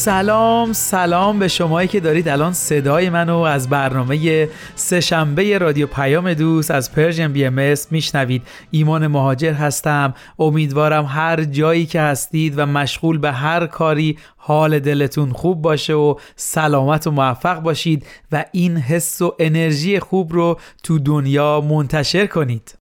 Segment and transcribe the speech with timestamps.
[0.00, 2.28] سلام سلام به شمایی که دارید.
[2.28, 8.42] الان صدای منو از برنامه سهشنبه رادیو پیام دوست از Persian BM میشنوید.
[8.70, 10.14] ایمان مهاجر هستم.
[10.38, 16.14] امیدوارم هر جایی که هستید و مشغول به هر کاری حال دلتون خوب باشه و
[16.36, 22.79] سلامت و موفق باشید و این حس و انرژی خوب رو تو دنیا منتشر کنید.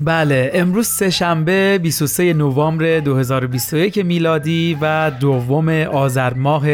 [0.00, 6.66] بله امروز سهشنبه 23 نوامبر 2021 میلادی و دوم آذر ماه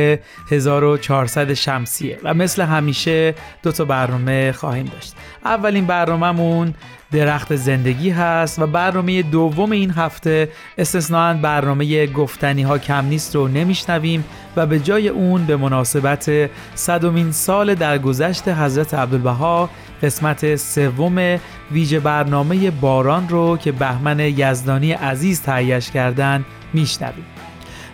[0.51, 2.19] 1400 شمسیه.
[2.25, 5.15] و مثل همیشه دو تا برنامه خواهیم داشت.
[5.45, 6.75] اولین برنامهمون
[7.13, 13.49] درخت زندگی هست و برنامه دوم این هفته استثنائا برنامه گفتنی ها کم نیست رو
[13.49, 14.25] نمیشنویم
[14.57, 19.71] و به جای اون به مناسبت صدومین سال درگذشت حضرت عبدالبها
[20.03, 21.39] قسمت سوم
[21.73, 27.32] ویژه برنامه باران رو که بهمن یزدانی عزیز تهیهش کردن میشنویم.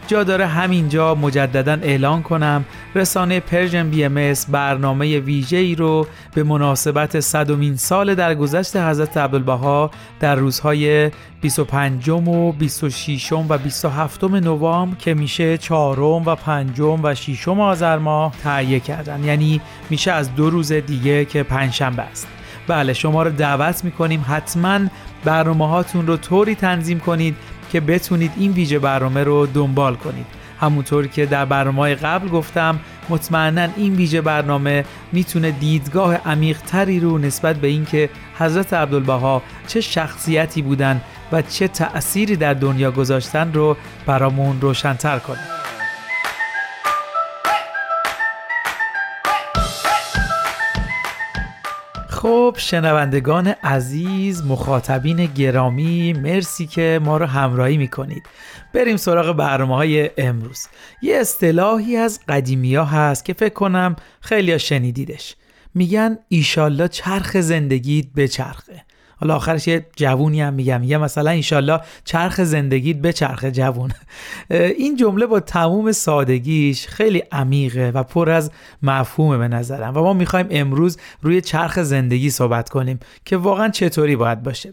[0.09, 2.65] جا داره همینجا مجددا اعلان کنم.
[2.95, 9.91] رسانه Persian BM برنامه ویژه ای رو به مناسبت صدومین سال در گذشت حضرت عبدالبها
[10.21, 17.49] در روزهای 25 و 26 و 27 نوامبر که میشه 4 و 5 و 6
[17.49, 19.25] آذر ماه تهیه کردن.
[19.25, 22.29] یعنی میشه از دو روز دیگه که پنجشنبه است.
[22.69, 24.81] بله شما رو دعوت می‌کنیم حتما
[25.25, 27.37] برنامه هاتون رو طوری تنظیم کنید
[27.73, 30.27] که بتونید این ویژه برنامه رو دنبال کنید.
[30.61, 37.19] همونطور که در برنامه قبل گفتم مطمئنا این ویژه برنامه می‌تونه دیدگاه عمیق تری رو
[37.19, 41.01] نسبت به اینکه حضرت عبدالبها چه شخصیتی بودن
[41.33, 43.77] و چه تأثیری در دنیا گذاشتن رو
[44.07, 45.58] برامون روشنتر کنه.
[52.19, 58.23] خب شنوندگان عزیز مخاطبین گرامی مرسی که ما رو همراهی می‌کنید.
[58.75, 60.67] بریم سراغ برنامه های امروز.
[61.03, 65.37] یه اصطلاحی از قدیمی ها هست که فکر کنم خیلی شنیدیدش.
[65.75, 68.85] میگن ایشالله چرخ زندگیت به چرخه
[69.21, 70.81] حالا آخرش یه جوونی هم میگم.
[70.81, 73.91] میگه مثلا انشالله چرخ زندگیت به چرخ جوون.
[74.51, 78.51] این جمله با تموم سادگیش خیلی عمیقه و پر از
[78.83, 79.97] مفهومه به نظرم.
[79.97, 84.71] و ما می‌خوایم امروز روی چرخ زندگی صحبت کنیم که واقعا چطوری باید باشه.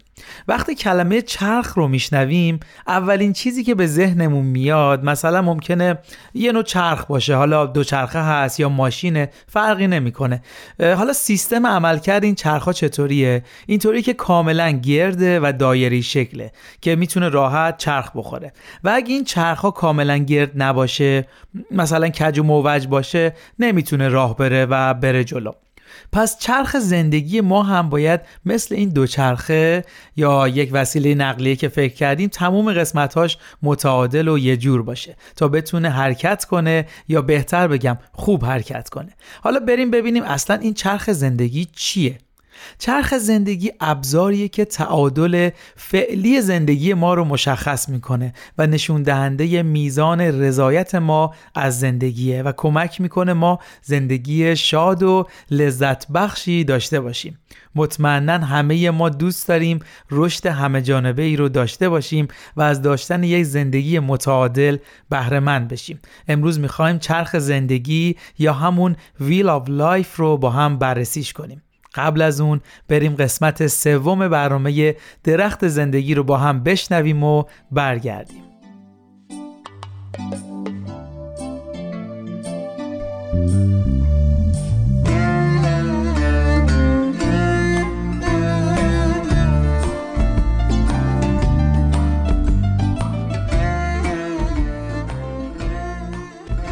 [0.47, 5.97] وقتی کلمه چرخ رو میشنویم اولین چیزی که به ذهنمون میاد مثلا ممکنه
[6.34, 7.35] یه نوع چرخ باشه.
[7.35, 10.41] حالا دو چرخه هست یا ماشینه فرقی نمی‌کنه.
[10.79, 16.51] حالا سیستم عملکرد این چرخها چطوریه؟ اینطوری که کاملا گرده و دایری شکله
[16.81, 18.53] که می‌تونه راحت چرخ بخوره.
[18.84, 21.28] و اگه این چرخ ها کاملا گرد نباشه
[21.72, 25.51] مثلا کج و موج باشه نمی‌تونه راه بره و بره جلو.
[26.12, 29.84] پس چرخ زندگی ما هم باید مثل این دو چرخه
[30.16, 35.47] یا یک وسیله نقلیه که فکر کردیم تموم قسمتاش متعادل و یه جور باشه تا
[35.47, 39.09] بتونه حرکت کنه یا بهتر بگم خوب حرکت کنه.
[39.41, 42.17] حالا بریم ببینیم اصلا این چرخ زندگی چیه.
[42.77, 50.21] چرخ زندگی ابزاریه که تعادل فعلی زندگی ما رو مشخص می‌کنه و نشون دهنده میزان
[50.21, 57.39] رضایت ما از زندگیه و کمک می‌کنه ما زندگی شاد و لذت بخشی داشته باشیم.
[57.75, 59.79] مطمئنا همه ما دوست داریم
[60.11, 64.78] رشد همه جانبه ای رو داشته باشیم و از داشتن یک زندگی متعادل
[65.09, 65.99] بهره مند بشیم.
[66.28, 71.61] امروز می‌خوایم چرخ زندگی یا همون wheel of life رو با هم بررسیش کنیم.
[71.96, 78.46] قبل از اون بریم قسمت سوم برنامه درخت زندگی رو با هم بشنویم و برگردیم.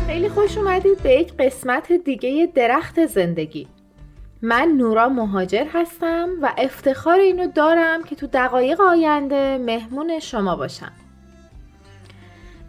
[0.08, 3.68] خیلی خوش اومدید به یک قسمت دیگه درخت زندگی.
[4.46, 10.92] من نورا مهاجر هستم و افتخار اینو دارم که تو دقایق آینده مهمون شما باشم.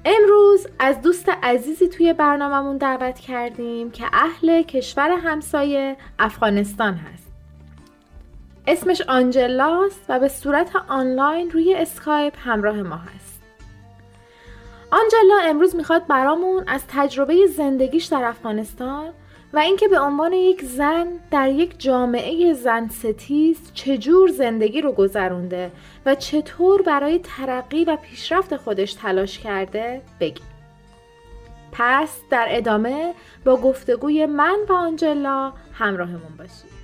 [0.05, 7.33] امروز از دوست عزیزی توی برنامهمون دعوت کردیم که اهل کشور همسایه افغانستان هست.
[8.67, 13.43] اسمش آنجلاست و به صورت آنلاین روی اسکایپ همراه ما هست.
[14.91, 19.13] آنجلا امروز می‌خواد برامون از تجربه زندگیش در افغانستان
[19.55, 25.71] و اینکه به عنوان یک زن در یک جامعه زن ستیز چجور زندگی رو گذرونده
[26.07, 30.43] و چطور برای ترقی و پیشرفت خودش تلاش کرده بگی
[31.73, 33.15] پس در ادامه
[33.45, 36.84] با گفتگوی من و آنجلا همراهمون باشید.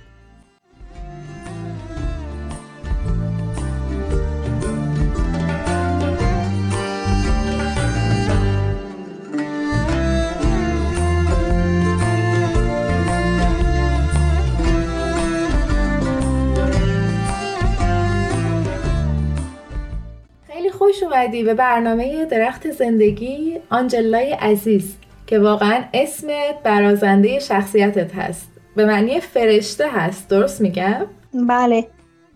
[20.81, 24.95] خوش اومدی به برنامه درخت زندگی آنجلای عزیز
[25.27, 28.47] که واقعا اسمت برازنده شخصیتت هست.
[28.75, 30.29] به معنی فرشته هست.
[30.29, 31.87] درست میگم؟ بله.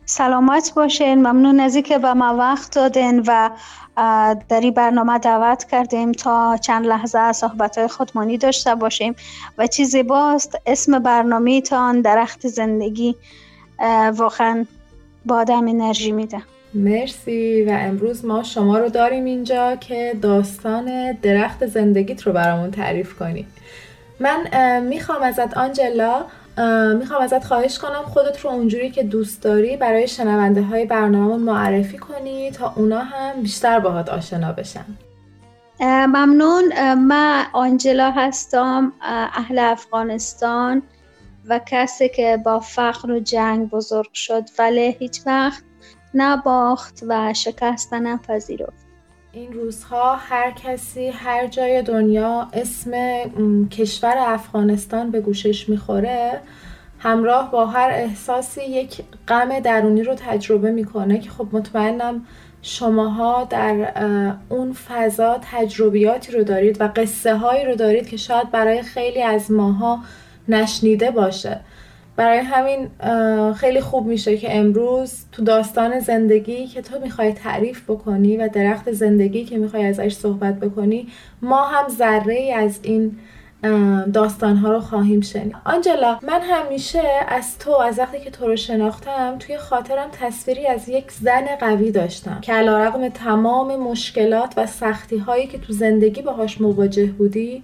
[0.06, 1.16] سلامت باشین.
[1.16, 3.50] ممنون از که به ما وقت دادین و
[4.50, 9.16] در این برنامه دعوت کردیم تا چند لحظه صحبت خودمانی داشته باشیم.
[9.58, 13.16] و چیزی باست اسم برنامه تان درخت زندگی
[14.14, 14.66] واقعا
[15.26, 16.42] با آدم انرژی میده.
[16.76, 23.14] مرسی و امروز ما شما رو داریم اینجا که داستان درخت زندگیت رو برامون تعریف
[23.14, 23.46] کنی
[24.20, 26.26] من می‌خوام ازت آنجلا
[27.00, 31.98] می‌خوام ازت خواهش کنم خودت رو اونجوری که دوست داری برای شنونده های برنامه معرفی
[31.98, 34.86] کنی تا اونا هم بیشتر باهات آشنا بشن.
[35.82, 36.94] ممنون.
[36.94, 40.82] من آنجلا هستم اهل افغانستان
[41.50, 45.64] و کسی که با فقر و جنگ بزرگ شد ولی هیچ وقت
[46.16, 48.86] نباخت و شکست نپذیرفت
[49.32, 52.92] این روزها هر کسی هر جای دنیا اسم
[53.72, 56.40] کشور افغانستان به گوشش می‌خوره
[57.00, 62.26] همراه با هر احساسی یک غم درونی رو تجربه می‌کنه که خب مطمئنم
[62.62, 63.92] شماها در
[64.50, 69.52] اون فضا تجربیاتی رو دارید و قصه هایی رو دارید که شاید برای خیلی از
[69.52, 70.00] ماها
[70.48, 71.60] نشنیده باشه.
[72.16, 72.90] برای همین
[73.54, 78.92] خیلی خوب میشه که امروز تو داستان زندگی که تو می‌خوای تعریف بکنی و درخت
[78.92, 81.08] زندگی که می‌خوای ازش صحبت بکنی
[81.42, 83.18] ما هم ذره از این
[84.14, 85.56] داستان ها رو خواهیم شنید.
[85.66, 90.90] آنجلا من همیشه از تو از وقتی که تو رو شناختم توی خاطرم تصویری از
[90.90, 96.62] یک زن قوی داشتم که علیرغم تمام مشکلات و سختی هایی که تو زندگی باهاش
[96.62, 97.64] مواجه بودی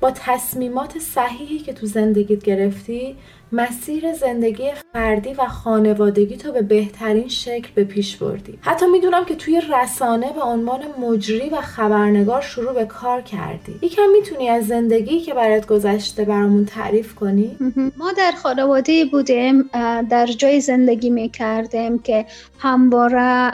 [0.00, 3.16] با تصمیمات صحیحی که تو زندگیت گرفتی
[3.54, 8.58] مسیر زندگی فردی و خانوادگی تو به بهترین شکل به پیش بردی.
[8.60, 13.78] حتی می‌دونم که توی رسانه به عنوان مجری و خبرنگار شروع به کار کردی.
[13.82, 17.56] یکم می‌تونی از زندگی که برات گذشته برامون تعریف کنی؟
[17.96, 19.70] ما در خانواده بودیم
[20.10, 22.26] در جای زندگی می‌کردیم که
[22.58, 23.52] همواره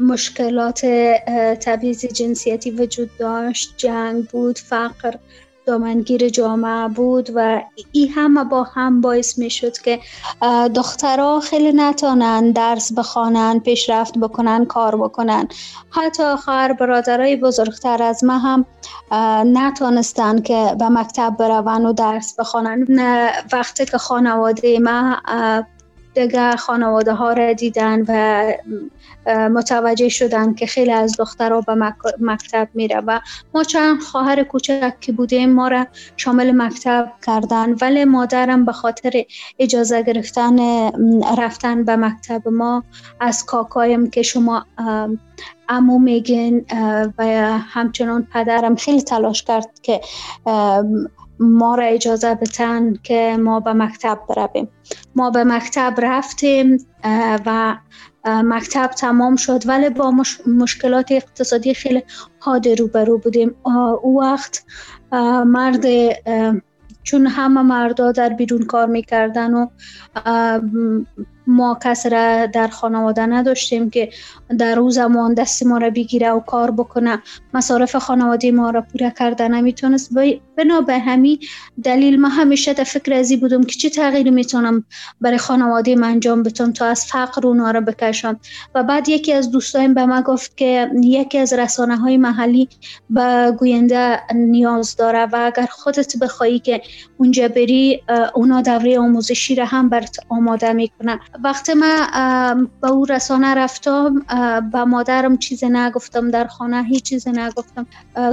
[0.00, 0.86] مشکلات
[1.60, 5.14] تبعیض جنسیتی وجود داشت جنگ بود فقر
[5.66, 7.62] دامنگیر جامعه بود و
[7.92, 10.00] این همه با هم باعث می شد که
[10.74, 15.48] دخترها خیلی نتانن درس بخوانن پیشرفت بکنن کار بکنن.
[15.90, 18.66] حتی خواهر برادرای بزرگتر از ما هم
[19.46, 22.86] نتانستن که به مکتب برون و درس بخوانن
[23.52, 25.16] وقتی که خانواده ما
[26.14, 28.52] دیگه خانواده ها را دیدن و
[29.48, 33.20] متوجه شدن که خیلی از دخترها به مکتب میره و
[33.54, 35.86] ما چند خواهر کوچک که بودیم ما را
[36.16, 39.24] شامل مکتب کردن ولی مادرم به خاطر
[39.58, 40.58] اجازه گرفتن
[41.38, 42.84] رفتن به مکتب ما
[43.20, 44.66] از کاکایم که شما
[45.68, 46.66] امو میگین
[47.18, 47.24] و
[47.58, 50.00] همچنان پدرم خیلی تلاش کرد که
[51.40, 54.68] ما را اجازه بتن که ما به مکتب برویم.
[55.14, 56.86] ما به مکتب رفتیم
[57.46, 57.76] و
[58.24, 60.14] مکتب تمام شد ولی با
[60.46, 62.02] مشکلات اقتصادی خیلی
[62.38, 63.54] حاد روبرو بودیم.
[64.02, 64.64] او وقت
[65.46, 65.84] مرد
[67.02, 69.66] چون همه مردا در بیرون کار می‌کردن و
[71.50, 74.10] ما کس را در خانواده نداشتیم که
[74.58, 77.22] در روز زمان دست ما را بگیره و کار بکنه.
[77.54, 80.10] مصارف خانواده ما را پوره کرده نمی‌تونست.
[80.56, 81.38] بنا به همین
[81.84, 84.84] دلیل ما همیشه در فکر ازی بودم که چه تغییر می‌تونم
[85.20, 88.40] برای خانواده من انجام بتونم تا از فقر اونها را بکشم.
[88.74, 92.68] و بعد یکی از دوستایم به ما گفت که یکی از رسانه های محلی
[93.10, 96.82] به گوینده نیاز داره و اگر خودت بخوایی که
[97.16, 98.02] اونجا بری
[98.34, 101.18] اونا دوره آموزشی را هم برات آماده می‌کنن.
[101.44, 104.18] وقتی من به او رسانه رفتم
[104.72, 107.86] به مادرم چیز نگفتم در خانه هیچ چیز نگفتم.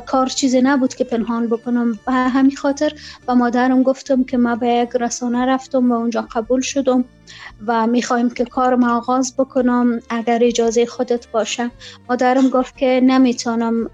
[0.06, 2.00] کار چیز نبود که پنهان بکنم.
[2.06, 2.94] به همین خاطر
[3.28, 7.06] به مادرم گفتم که ما به یک رسانه رفتم و اونجا قبول شدم
[7.68, 11.72] و می‌خوایم که کارم آغاز بکنم اگر اجازه خودت باشه.
[12.10, 13.90] مادرم گفت که نمی‌تونم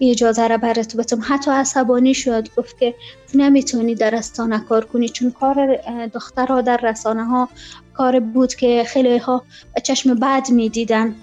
[0.00, 1.20] اجازه را برات بدم.
[1.22, 2.94] حتی عصبانی شد گفت که
[3.34, 7.48] نمی‌تونی در رسانه کار کنی چون کار دخترها در رسانه ها
[7.94, 9.44] کار بود که خیلی ها
[9.82, 11.14] چشم بد می‌دیدن.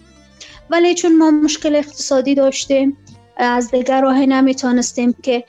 [0.70, 2.98] ولی چون ما مشکل اقتصادی داشتیم
[3.38, 5.44] از دیگر راه نمی‌تونستیم که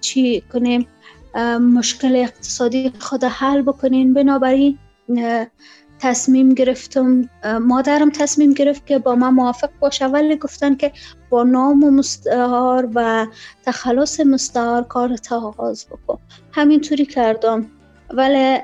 [0.00, 0.86] چی کنیم
[1.60, 4.78] مشکل اقتصادی خود حل بکنین بنابراین
[5.98, 7.30] تصمیم گرفتم
[7.60, 10.06] مادرم تصمیم گرفت که با من موافق باشه.
[10.06, 10.92] ولی گفتن که
[11.42, 13.26] نام و مستعار و
[13.64, 16.18] تخلص مستعار کار تا آغاز بکن.
[16.52, 17.66] همینطوری کردم.
[18.10, 18.58] ولی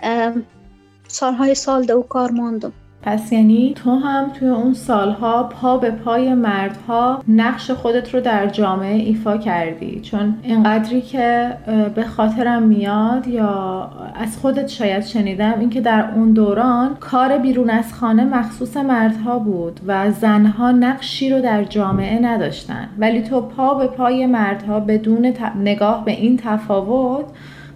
[1.09, 2.73] سالهای سال دو کار ماندم.
[3.03, 8.47] پس یعنی تو هم توی اون سالها پا به پای مردها نقش خودت رو در
[8.47, 10.01] جامعه ایفا کردی.
[10.01, 11.57] چون اینقدری که
[11.95, 17.95] به خاطرم میاد یا از خودت شاید شنیدم اینکه در اون دوران کار بیرون از
[17.95, 22.89] خانه مخصوص مردها بود و زنها نقشی رو در جامعه نداشتن.
[22.99, 27.25] ولی تو پا به پای مردها بدون نگاه به این تفاوت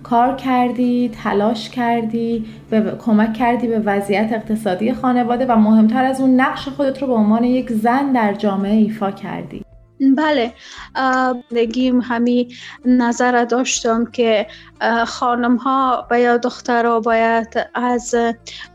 [0.05, 6.41] کار کردی تلاش کردی به کمک کردی به وضعیت اقتصادی خانواده و مهمتر از اون
[6.41, 9.64] نقش خودت رو به عنوان یک زن در جامعه ایفا کردی.
[10.17, 10.53] بله
[11.55, 12.49] بگیم همی
[12.85, 14.47] نظر داشتم که
[15.07, 18.15] خانم ها و یا دخترها باید از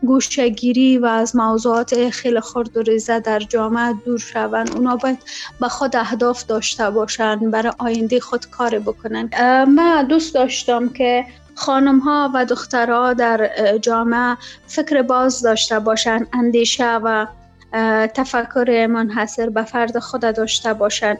[0.02, 4.76] گوشگیری و از موضوعات خیلی خرد و ریزه در جامعه دور شوند.
[4.76, 5.18] اونا باید
[5.60, 9.30] به خود اهداف داشته باشند برای آینده خود کار بکنن
[9.64, 16.96] من دوست داشتم که خانم ها و دخترها در جامعه فکر باز داشته باشند اندیشه
[16.96, 17.26] و
[18.14, 21.18] تفکر منحصر به فرد خود داشته باشند.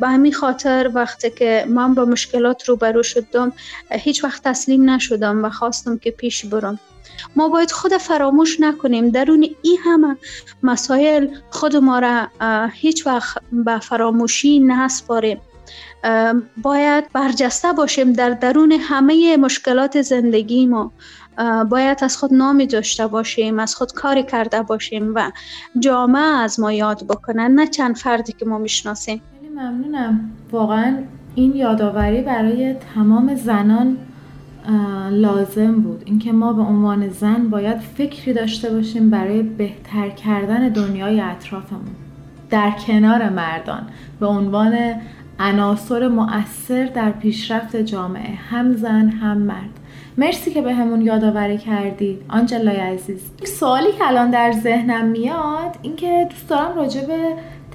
[0.00, 3.52] به همین خاطر وقتی که من با مشکلات روبرو شدم
[3.90, 6.78] هیچ وقت تسلیم نشدم و خواستم که پیش برم.
[7.36, 9.10] ما باید خود فراموش نکنیم.
[9.10, 10.16] درون این همه
[10.62, 12.28] مسائل خود ما را
[12.72, 15.40] هیچ وقت به فراموشی نسپاریم.
[16.56, 20.92] باید برجسته باشیم در درون همه مشکلات زندگی ما.
[21.70, 25.30] باید از خود نامی داشته باشیم از خود کاری کرده باشیم و
[25.78, 29.22] جامعه از ما یاد بکنن نه چند فردی که ما می‌شناسیم.
[29.40, 30.30] خیلی ممنونم.
[30.52, 30.98] واقعا
[31.34, 33.96] این یادآوری برای تمام زنان
[35.10, 36.02] لازم بود.
[36.06, 41.96] اینکه ما به عنوان زن باید فکری داشته باشیم برای بهتر کردن دنیای اطرافمون.
[42.50, 43.82] در کنار مردان.
[44.20, 44.78] به عنوان
[45.38, 48.34] عناصر مؤثر در پیشرفت جامعه.
[48.34, 49.80] هم زن هم مرد.
[50.18, 53.30] مرسی که به همون یادآوری کردید آنجلای عزیز.
[53.44, 57.18] سوالی که الان در ذهنم میاد اینکه دوست دارم راجع به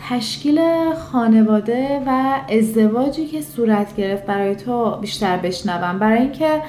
[0.10, 0.60] تشکیل
[0.94, 6.00] خانواده و ازدواجی که صورت گرفت برای تو بیشتر بشنوم.
[6.00, 6.62] برای اینکه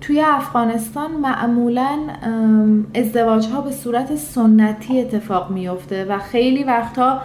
[0.00, 1.98] توی افغانستان معمولا
[2.94, 7.20] ازدواج ها به صورت سنتی اتفاق میفته و خیلی وقتها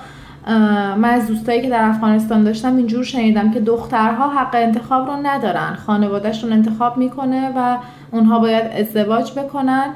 [0.47, 5.75] من از دوستایی که در افغانستان داشتم اینجور شنیدم که دخترها حق انتخاب رو ندارن.
[5.75, 7.77] خانوادهشون انتخاب می‌کنه و
[8.11, 9.93] اونها باید ازدواج بکنن.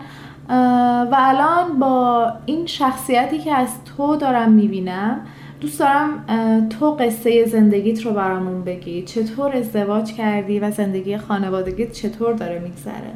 [1.12, 5.22] و الان با این شخصیتی که از تو دارم می‌بینم
[5.62, 6.26] دوست دارم
[6.70, 9.04] تو قصه زندگیت رو برامون بگی.
[9.04, 13.14] چطور ازدواج کردی و زندگی خانوادگیت چطور داره میگذره؟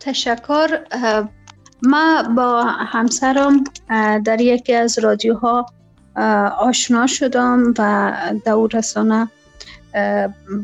[0.00, 0.68] تشکر.
[1.84, 3.64] ما با همسرم
[4.24, 5.66] در یکی از رادیوها
[6.58, 8.12] آشنا شدم و
[8.46, 9.28] دور رسانه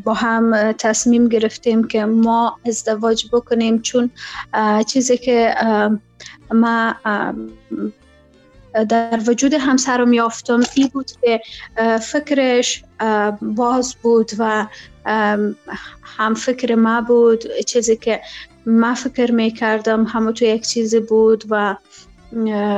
[0.05, 3.83] با هم تصمیم گرفتیم که ما ازدواج بکنیم.
[3.83, 4.11] چون
[4.87, 5.55] چیزی که
[6.55, 6.95] ما
[8.89, 11.41] در وجود همسرم یافتم ای بود که
[12.03, 12.85] فکرش
[13.43, 14.67] باز بود و
[16.03, 17.45] هم فکر ما بود.
[17.67, 18.21] چیزی که
[18.67, 21.76] ما فکر می کردم همه تو یک چیزی بود و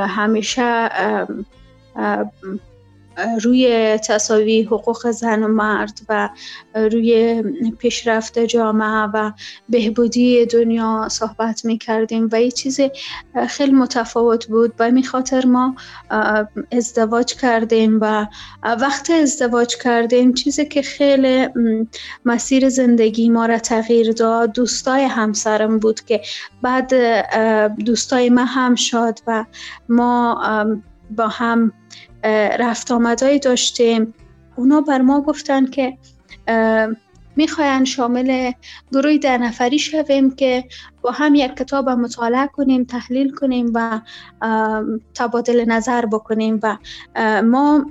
[0.08, 0.90] همیشه
[3.42, 6.28] روی تصاوی حقوق زن و مرد و
[6.74, 7.42] روی
[7.78, 9.32] پیشرفت جامعه و
[9.68, 12.80] بهبودی دنیا صحبت می کردیم و یه چیز
[13.48, 14.74] خیلی متفاوت بود.
[14.78, 15.76] و می خاطر ما
[16.72, 18.26] ازدواج کردیم و
[18.64, 21.48] وقت ازدواج کردیم چیزی که خیلی
[22.24, 24.52] مسیر زندگی ما را تغییر داد.
[24.52, 26.20] دوستای همسرم بود که
[26.62, 26.94] بعد
[27.84, 29.44] دوستای ما هم شد و
[29.88, 30.42] ما
[31.10, 31.72] با هم
[32.58, 34.14] رفت آمدهایی داشتیم.
[34.56, 35.98] اونا بر ما گفتن که
[37.36, 38.52] می‌خواین شامل
[38.92, 40.64] گروه ده نفری شویم که
[41.02, 44.00] با هم یک کتاب مطالعه کنیم تحلیل کنیم و
[45.14, 46.76] تبادل نظر بکنیم و
[47.42, 47.86] ما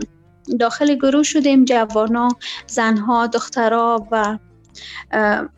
[0.59, 2.27] داخل گروه شدیم جوانا
[2.67, 4.37] زنها دخترها و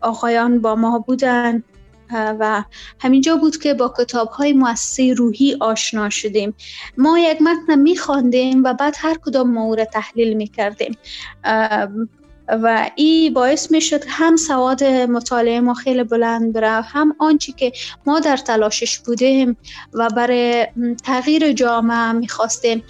[0.01, 1.63] آقایان با ما بودن.
[2.13, 2.63] و
[2.99, 6.53] همینجا بود که با کتاب های مؤسسه روحی آشنا شدیم.
[6.97, 10.97] ما یک متن می خواندیم و بعد هر کدام مورد تحلیل می کردیم
[12.47, 17.71] و این باعث می شد هم سواد مطالعه ما خیلی بلند بره هم آنچه که
[18.05, 19.57] ما در تلاشش بودیم
[19.93, 20.67] و برای
[21.03, 22.83] تغییر جامعه می خواستیم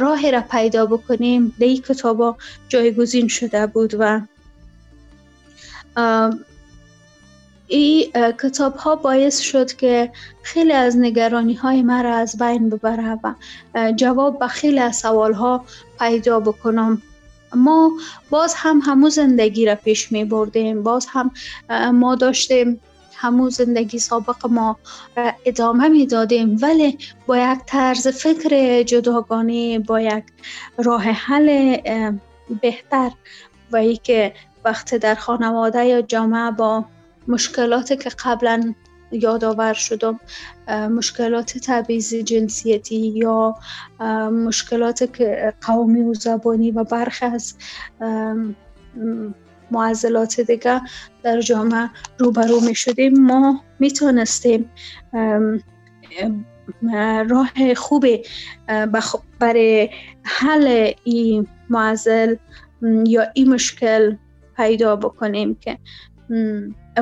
[0.00, 1.54] راه را پیدا بکنیم.
[1.60, 2.36] در این کتابا
[2.68, 4.20] جایگزین شده بود و
[7.68, 10.10] این کتاب ها باعث شد که
[10.42, 13.34] خیلی از نگرانی های مرا از بین ببره و
[13.92, 15.64] جواب به خیلی از سوال ها
[15.98, 17.02] پیدا بکنم.
[17.54, 17.92] ما
[18.30, 21.30] باز هم همو زندگی را پیش می بردیم باز هم
[21.94, 22.80] ما داشتیم
[23.14, 24.78] همو زندگی سابق ما
[25.16, 30.24] را ادامه می دادیم ولی با یک طرز فکر جداگانه با یک
[30.78, 31.76] راه حل
[32.62, 33.10] بهتر.
[33.72, 34.34] و ای که
[34.64, 36.84] وقت در خانواده یا جامعه با
[37.28, 38.74] مشکلاتی که قبلا
[39.12, 40.20] یادآور شدم
[40.68, 43.54] مشکلات تبعیض جنسیتی یا
[44.30, 45.20] مشکلات
[45.60, 47.54] قومی و زبانی و برخی از
[49.70, 50.80] معضلات دیگه
[51.22, 54.70] در جامعه روبرو می شدیم ما می تونستیم
[57.28, 58.22] راه خوبی
[59.38, 59.90] برای
[60.22, 62.36] حل این معضل
[62.82, 64.16] یا این مشکل
[64.56, 65.78] پیدا بکنیم که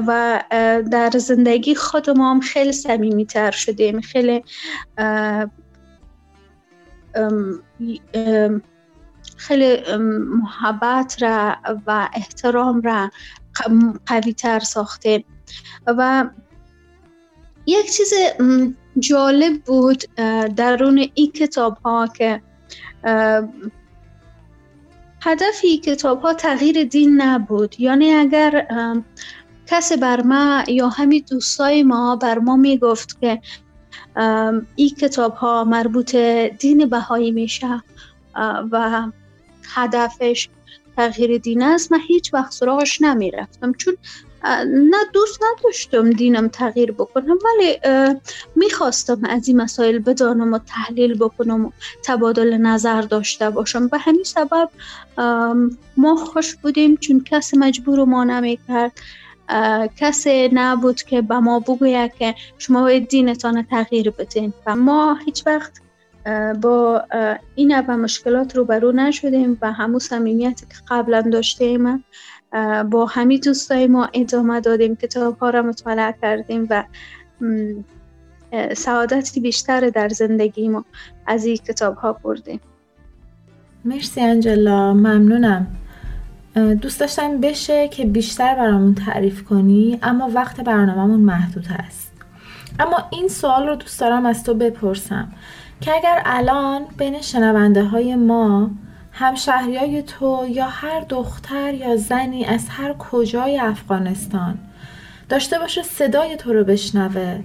[0.06, 0.42] و
[0.90, 4.00] در زندگی خود ما هم خیلی سمیمی تر شدیم.
[4.00, 4.44] خیلی
[9.36, 11.56] خیلی محبت را
[11.86, 13.10] و احترام را
[14.06, 15.24] قوی تر ساختیم.
[15.86, 16.24] و
[17.66, 18.12] یک چیز
[18.98, 20.04] جالب بود
[20.56, 22.42] درون این کتاب ها که
[25.26, 27.80] هدف این کتاب ها تغییر دین نبود.
[27.80, 28.66] یعنی اگر
[29.66, 33.40] کسی بر ما یا همین دوستای ما بر ما می‌گفت که
[34.76, 36.16] این کتاب ها مربوط
[36.58, 37.82] دین بهایی میشه
[38.72, 39.06] و
[39.74, 40.48] هدفش
[40.96, 43.72] تغییر دین است من هیچ وقت سراغش نمی‌رفتم.
[43.72, 43.96] چون
[44.66, 47.78] نه دوست نداشتم دینم تغییر بکنم ولی
[48.56, 51.70] می‌خواستم از این مسائل بدانم و تحلیل بکنم و
[52.04, 53.88] تبادل نظر داشته باشم.
[53.88, 54.70] به همین سبب
[55.96, 58.92] ما خوش بودیم چون کسی مجبور ما نمی‌کرد.
[59.96, 64.52] کسی نبود که به ما بگوید که شما باید دینتان تغییر بدین.
[64.66, 65.72] و ما هیچ وقت
[66.62, 67.02] با
[67.54, 72.04] این و مشکلات روبرو نشدیم و همون صمیمیتی که قبلا داشتیم.
[72.90, 76.84] با همین دوستای ما ادامه دادیم کتاب ها را مطالعه کردیم و
[78.74, 80.84] سعادتی بیشتر در زندگی ما
[81.26, 82.60] از این کتاب ها بردیم.
[83.84, 85.66] مرسی انجلا ممنونم.
[86.80, 92.12] دوست داشتم بشه که بیشتر برامون تعریف کنی اما وقت برنامهمون محدود هست
[92.78, 95.28] اما این سوال رو دوست دارم از تو بپرسم
[95.80, 98.70] که اگر الان بین شنونده های ما
[99.18, 104.58] همشهریای تو یا هر دختر یا زنی از هر کجای افغانستان.
[105.28, 107.40] داشته باشه صدای تو رو بشنوه.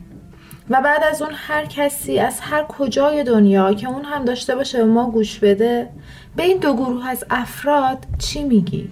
[0.69, 4.77] و بعد از اون هر کسی از هر کجای دنیا که اون هم داشته باشه
[4.77, 5.89] به ما گوش بده
[6.35, 8.89] به این دو گروه از افراد چی میگی؟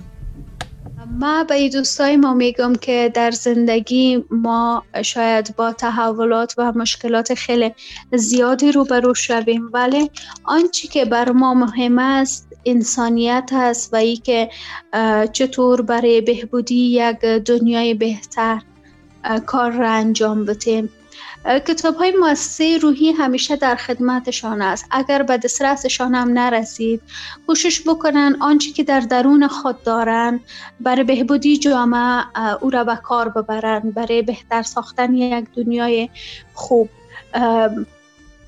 [1.19, 7.73] ما به دوستای ما میگم که در زندگی ما شاید با تحولات و مشکلات خیلی
[8.13, 9.69] زیادی روبرو شویم.
[9.73, 10.11] ولی
[10.43, 14.49] آنچه که بر ما مهم است انسانیت است و ای که
[15.33, 18.61] چطور برای بهبودی یک دنیای بهتر
[19.45, 20.89] کار را انجام بدیم
[21.45, 24.85] کتاب های مؤسسه روحی همیشه در خدمتشان است.
[24.91, 27.01] اگر به دسترسشان هم نرسید
[27.47, 30.39] کوشش بکنن آنچه که در درون خود دارن
[30.79, 32.23] برای بهبودی جامعه
[32.61, 36.09] او را به کار ببرن برای بهتر ساختن یک دنیای
[36.53, 36.89] خوب.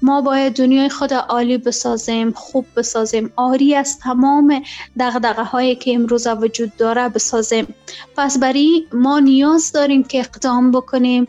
[0.02, 3.34] ما باید دنیای خود عالی بسازیم خوب بسازیم.
[3.36, 4.64] آری از تمام
[5.00, 7.76] دغدغه هایی که امروز وجود داره بسازیم.
[8.18, 11.28] پس برای ما نیاز داریم که اقدام بکنیم.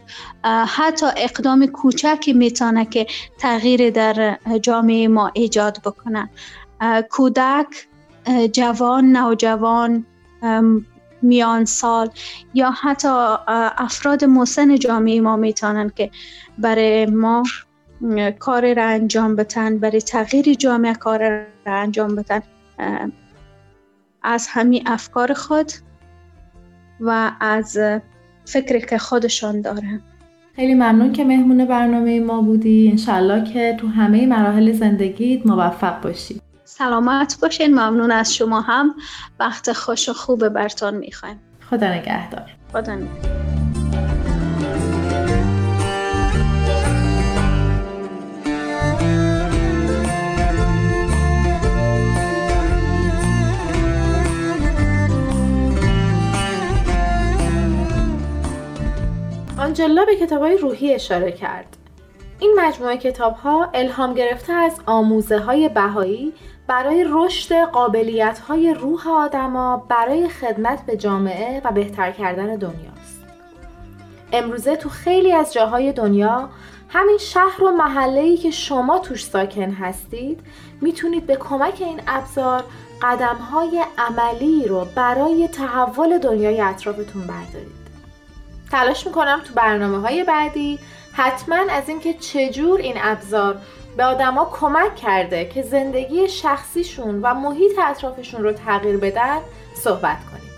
[0.67, 3.07] حتی اقدام کوچکی می‌تونه که
[3.39, 6.31] تغییر در جامعه ما ایجاد بکنه.
[7.11, 7.67] کودک
[8.53, 10.07] جوان نوجوان
[11.23, 12.11] میان سال
[12.55, 13.09] یا حتی
[13.79, 16.11] افراد مسن جامعه ما می‌تونن که
[16.59, 17.43] برای ما
[18.39, 22.43] کار را انجام بتن برای تغییر جامعه کار را انجام بتن
[24.23, 25.73] از همین افکار خود
[27.01, 27.79] و از
[28.45, 30.01] فکری که خودشان دارن.
[30.57, 32.89] خیلی ممنون که مهمون برنامه ما بودی.
[32.91, 36.41] انشالله که تو همه مراحل زندگیت موفق باشی.
[36.65, 37.71] سلامت باشین.
[37.71, 38.95] ممنون از شما هم.
[39.41, 41.41] وقت خوش و خوب برتان می‌خوایم.
[41.71, 42.51] خدا نگهدار.
[42.73, 43.82] خدا نگهدار.
[59.73, 61.77] آنجلا به کتاب های روحی اشاره کرد.
[62.39, 66.33] این مجموعه کتاب ها الهام گرفته از آموزه های بهایی
[66.67, 73.25] برای رشد قابلیت های روح آدما برای خدمت به جامعه و بهتر کردن دنیاست.
[74.33, 76.49] امروزه تو خیلی از جاهای دنیا
[76.89, 80.41] همین شهر و محله‌ای که شما توش ساکن هستید
[80.81, 82.65] می‌تونید به کمک این ابزار
[83.03, 87.82] قدم های عملی رو برای تحول دنیای اطرافتون بردارید.
[88.73, 90.79] تلاش می‌کنم تو برنامه های بعدی
[91.13, 93.59] حتما از اینکه چجور این ابزار
[93.97, 99.39] به آدما کمک کرده که زندگی شخصیشون و محیط اطرافشون رو تغییر بدن
[99.75, 100.51] صحبت کنیم.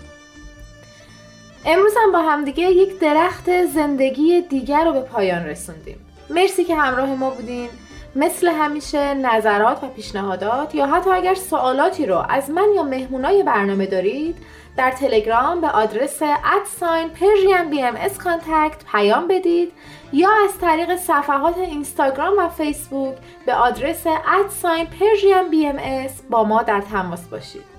[1.65, 5.97] امروز هم با همدیگه یک درخت زندگی دیگر رو به پایان رسوندیم.
[6.29, 7.69] مرسی که همراه ما بودین.
[8.15, 13.85] مثل همیشه نظرات و پیشنهادات یا حتی اگر سوالاتی رو از من یا مهمونای برنامه
[13.85, 14.37] دارید
[14.77, 19.71] در تلگرام به آدرس at sign Persian BM contact پیام بدید
[20.13, 26.63] یا از طریق صفحات اینستاگرام و فیسبوک به آدرس at sign Persian BM با ما
[26.63, 27.75] در تماس باشید.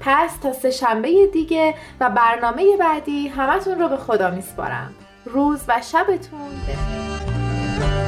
[0.00, 4.94] پس تا سه شنبه دیگه و برنامه بعدی همتون رو به خدا میسپارم.
[5.24, 8.07] روز و شبتون بخیر.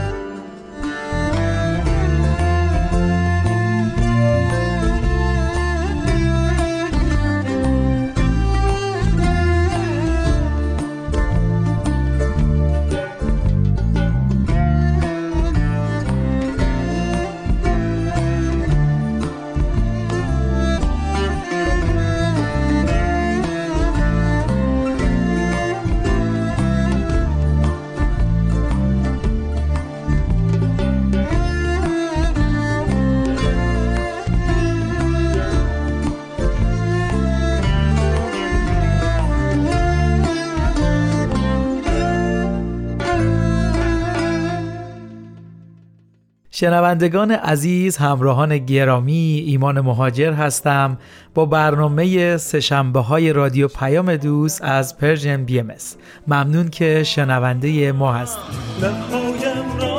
[46.61, 50.99] شنوندگان عزیز همراهان گرامی ایمان مهاجر هستم
[51.35, 55.73] با برنامه سشنبه های رادیو پیام دوست از پرژن بی ام
[56.27, 59.90] ممنون که شنونده ما هستید.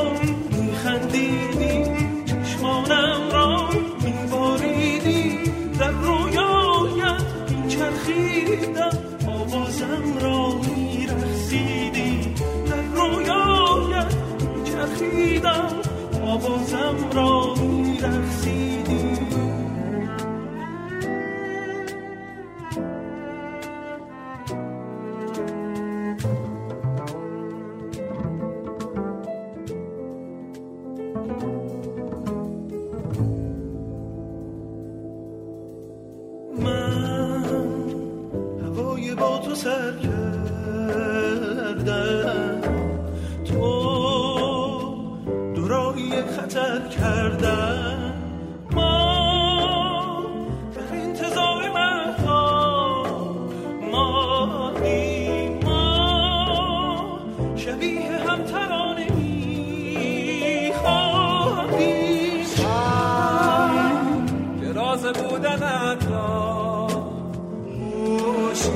[68.52, 68.72] باشی.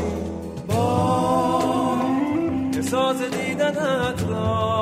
[0.68, 1.98] با
[2.76, 4.75] احساس دیدنت را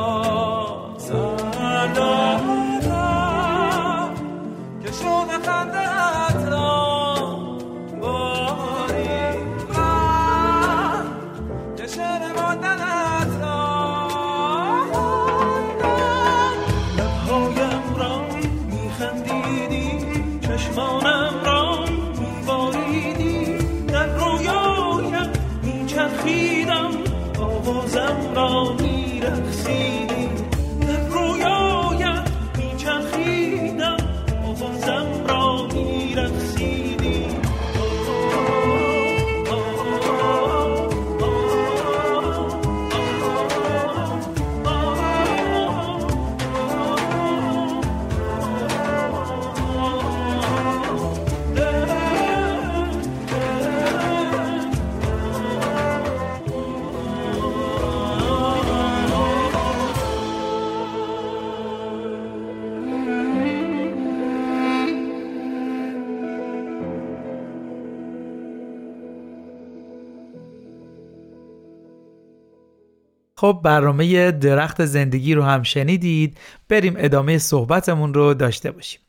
[73.43, 76.37] خب برنامه درخت زندگی رو هم شنیدید
[76.69, 78.99] بریم ادامه صحبتمون رو داشته باشیم.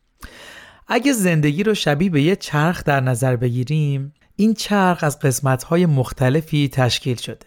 [0.88, 6.68] اگه زندگی رو شبیه به یه چرخ در نظر بگیریم این چرخ از قسمت‌های مختلفی
[6.68, 7.46] تشکیل شده.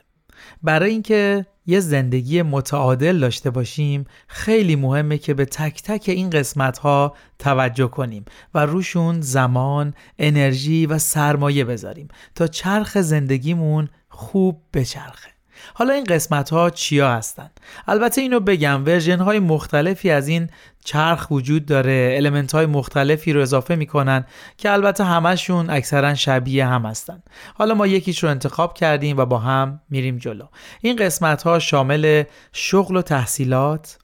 [0.64, 6.78] برای اینکه یه زندگی متعادل داشته باشیم خیلی مهمه که به تک تک این قسمت
[6.78, 15.37] ها توجه کنیم و روشون زمان، انرژی و سرمایه بذاریم تا چرخ زندگیمون خوب بچرخه.
[15.74, 17.50] حالا این قسمت ها چیا هستن؟
[17.88, 20.50] البته اینو بگم ورژن های مختلفی از این
[20.86, 24.26] چرخ وجود داره المنت های مختلفی رو اضافه می‌کنن
[24.58, 27.24] که البته همشون اکثرا شبیه هم هستن
[27.56, 30.46] حالا ما یکیش رو انتخاب کردیم و با هم میریم جلو
[30.82, 33.98] این قسمت ها شامل شغل و تحصیلات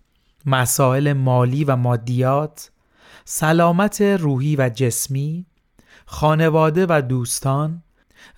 [0.45, 2.71] مسائل مالی و مادیات
[3.25, 5.45] سلامت روحی و جسمی
[6.05, 7.83] خانواده و دوستان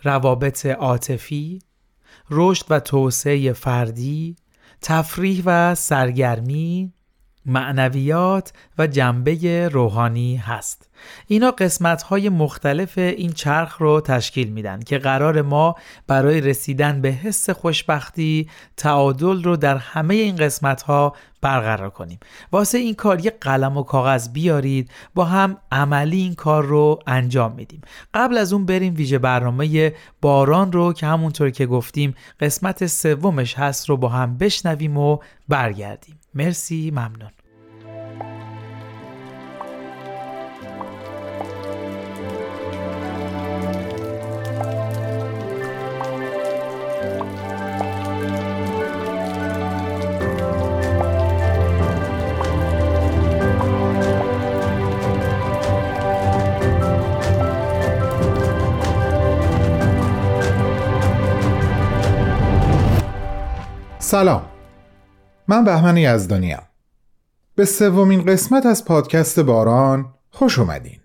[0.03, 1.59] روابط عاطفی
[2.29, 4.35] رشد و توسعه فردی
[4.81, 6.93] تفریح و سرگرمی
[7.45, 10.89] معنویات و جنبه روحانی هست.
[11.27, 15.75] اینا قسمت های مختلف این چرخ رو تشکیل میدن که قرار ما
[16.07, 22.19] برای رسیدن به حس خوشبختی تعادل رو در همه این قسمت ها برقرار کنیم.
[22.51, 27.51] واسه این کار یه قلم و کاغذ بیارید با هم عملی این کار رو انجام
[27.51, 27.81] میدیم.
[28.13, 33.89] قبل از اون بریم ویژه برنامه باران رو که همونطور که گفتیم قسمت سومش هست
[33.89, 36.19] رو با هم بشنویم و برگردیم.
[36.33, 37.31] مرسی ممنون.
[64.15, 64.45] سلام.
[65.47, 66.61] من بهمن یزدانیم
[67.55, 70.99] به سومین قسمت از پادکست باران خوش اومدین.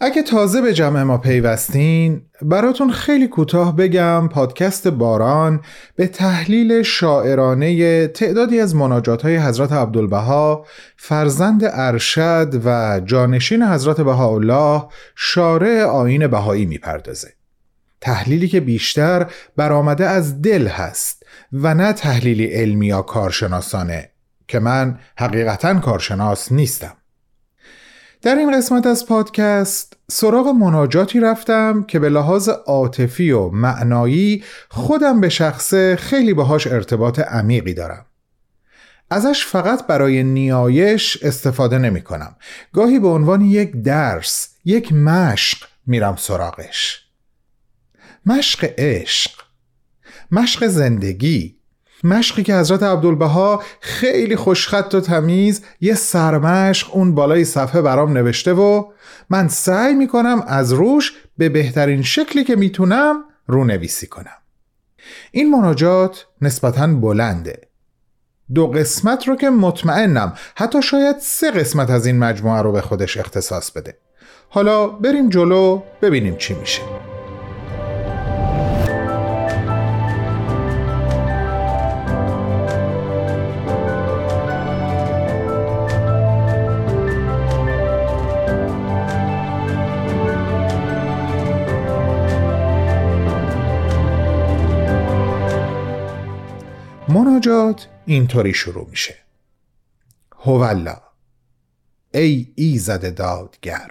[0.00, 5.60] اگه تازه به جمع ما پیوستین براتون خیلی کوتاه بگم پادکست باران
[5.96, 14.84] به تحلیل شاعرانه تعدادی از مناجات های حضرت عبدالبها فرزند ارشد و جانشین حضرت بهاءالله
[15.14, 17.32] شارع آین بهایی می‌پردازه.
[18.00, 21.15] تحلیلی که بیشتر برآمده از دل هست.
[21.62, 24.10] و نه تحلیلی علمی یا کارشناسانه
[24.48, 26.96] که من حقیقتا کارشناس نیستم.
[28.22, 35.20] در این قسمت از پادکست سراغ مناجاتی رفتم که به لحاظ عاطفی و معنایی خودم
[35.20, 38.06] به شخصه خیلی باهاش ارتباط عمیقی دارم.
[39.10, 42.36] ازش فقط برای نیایش استفاده نمی کنم.
[42.72, 47.06] گاهی به عنوان یک درس یک مشق میرم سراغش.
[48.26, 49.45] مشق عشق.
[50.30, 51.56] مشق زندگی.
[52.04, 58.52] مشقی که حضرت عبدالبها خیلی خوشخط و تمیز یه سرمشق اون بالای صفحه برام نوشته
[58.52, 58.84] و
[59.30, 64.36] من سعی می‌کنم از روش به بهترین شکلی که می‌تونم رو نویسی کنم.
[65.30, 67.60] این مناجات نسبتا بلنده.
[68.54, 73.16] دو قسمت رو که مطمئنم حتی شاید سه قسمت از این مجموعه رو به خودش
[73.16, 73.98] اختصاص بده.
[74.48, 76.82] حالا بریم جلو ببینیم چی میشه.
[97.46, 99.14] مناجات اینطوری شروع میشه.
[100.38, 101.02] هولا
[102.14, 103.90] ای ایزد دادگر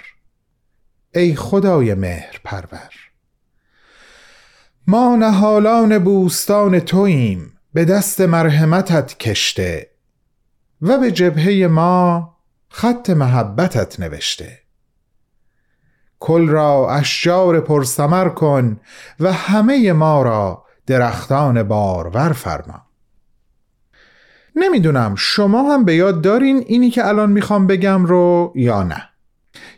[1.14, 2.94] ای خدای مهر پرور
[4.88, 9.92] ما نهالان بوستان توییم به دست مرحمتت کشته
[10.82, 12.38] و به جبهه ما
[12.70, 14.60] خط محبتت نوشته.
[16.20, 18.80] کل را اشجار پرسمر کن
[19.20, 22.85] و همه ما را درختان بارور فرما.
[24.56, 29.10] نمی‌دونم شما هم به یاد دارین اینی که الان می‌خوام بگم رو یا نه.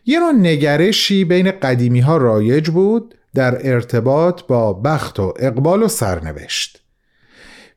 [0.05, 5.87] یه نوع نگرشی بین قدیمی ها رایج بود در ارتباط با بخت و اقبال و
[5.87, 6.81] سرنوشت.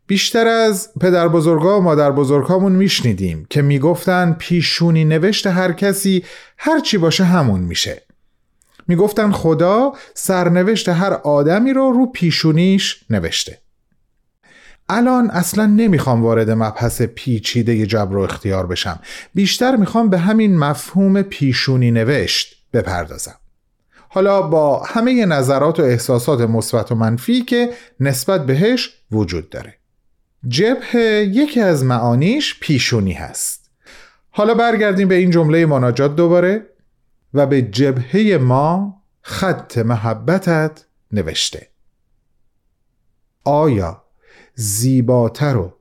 [0.06, 6.24] بیشتر از پدر بزرگا و مادر بزرگامون میشنیدیم که می‌گفتن پیشونی نوشت هر کسی
[6.58, 8.02] هر چی باشه همون میشه.
[8.88, 13.58] می‌گفتن خدا سرنوشت هر آدمی رو رو پیشونیش نوشته.
[14.90, 19.00] الان اصلا نمی‌خوام وارد مبحث پیچیده جبر و اختیار بشم.
[19.34, 23.34] بیشتر می‌خوام به همین مفهوم پیشونی نوشت بپردازم.
[24.08, 29.74] حالا با همه نظرات و احساسات مثبت و منفی که نسبت بهش وجود داره.
[30.48, 33.70] جبه یکی از معانیش پیشونی هست.
[34.30, 36.66] حالا برگردیم به این جمله مناجات دوباره
[37.34, 41.68] و به جبهه ما خط محبتت نوشته.
[43.44, 44.02] آیا
[44.60, 45.72] زیباتر و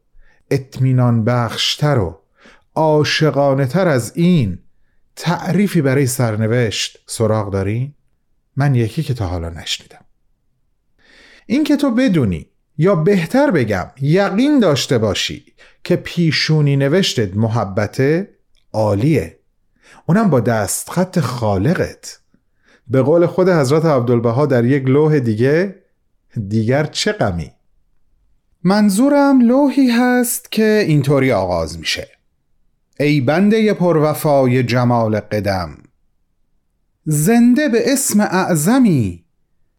[0.52, 2.20] اطمینان بخشتر و
[2.76, 4.60] عاشقانه تر از این
[5.16, 7.96] تعریفی برای سرنوشت سراغ داری؟
[8.56, 10.06] من یکی که تا حالا نشنیدم.
[11.46, 15.46] این که تو بدونی یا بهتر بگم یقین داشته باشی
[15.84, 18.30] که پیشونی نوشتت محبته
[18.74, 19.40] عالیه.
[20.06, 22.20] اونم با دست خط خالقت.
[22.88, 25.76] به قول خود حضرت عبدالبها در یک لوح دیگه
[26.48, 27.52] دیگر چه غمی؟
[28.64, 32.08] منظورم لوحی هست که اینطوری آغاز میشه.
[33.00, 35.78] ای بنده پروفای جمال قدم
[37.06, 39.24] زنده به اسم اعظمی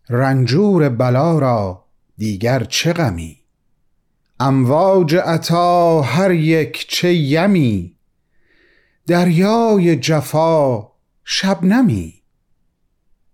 [0.09, 1.85] رنجور بلا را
[2.19, 3.41] دیگر چه غمی؟
[4.41, 7.97] امواج عطا هر یک چه یمی
[9.07, 10.89] دریای جفا
[11.25, 12.23] شبنمی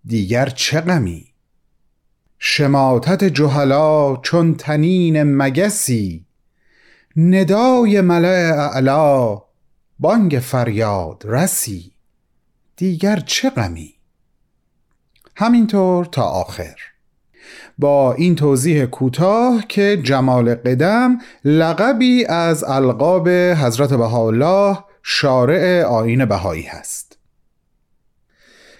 [0.04, 1.25] دیگر چه غمی؟
[2.38, 6.26] شماتت جهلا چون تنین مگسی.
[7.16, 9.38] ندای ملع اعلا
[9.98, 11.92] بانگ فریاد رسی.
[12.76, 13.94] دیگر چه غمی؟
[15.36, 16.74] همینطور تا آخر.
[17.78, 26.62] با این توضیح کوتاه که جمال قدم لقبی از القاب حضرت بهاءالله شارع آین بهایی
[26.62, 27.05] هست.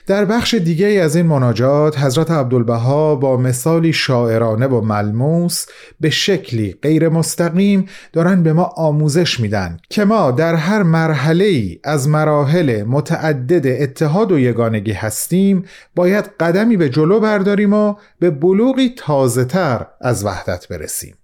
[0.06, 5.66] در بخش دیگه از این مناجات حضرت عبدالبها با مثالی شاعرانه و ملموس
[6.00, 11.78] به شکلی غیر مستقیم دارن به ما آموزش میدن که ما در هر مرحله ای
[11.84, 15.64] از مراحل متعدد اتحاد و یگانگی هستیم
[15.94, 21.14] باید قدمی به جلو برداریم و به بلوغی تازه تر از وحدت برسیم.